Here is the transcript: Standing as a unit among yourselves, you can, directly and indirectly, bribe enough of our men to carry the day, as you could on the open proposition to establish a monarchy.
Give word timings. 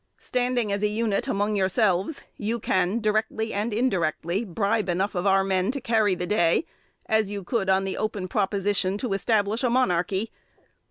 Standing 0.17 0.71
as 0.71 0.81
a 0.81 0.87
unit 0.87 1.27
among 1.27 1.55
yourselves, 1.55 2.23
you 2.35 2.59
can, 2.59 3.01
directly 3.01 3.53
and 3.53 3.71
indirectly, 3.71 4.43
bribe 4.43 4.89
enough 4.89 5.13
of 5.13 5.27
our 5.27 5.43
men 5.43 5.69
to 5.69 5.79
carry 5.79 6.15
the 6.15 6.25
day, 6.25 6.65
as 7.05 7.29
you 7.29 7.43
could 7.43 7.69
on 7.69 7.83
the 7.83 7.97
open 7.97 8.27
proposition 8.27 8.97
to 8.97 9.13
establish 9.13 9.61
a 9.63 9.69
monarchy. 9.69 10.31